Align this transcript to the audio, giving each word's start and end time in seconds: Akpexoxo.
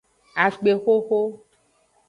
Akpexoxo. 0.45 1.19